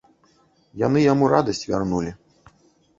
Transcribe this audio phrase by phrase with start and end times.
[0.85, 2.11] Яны яму радасць вярнулі.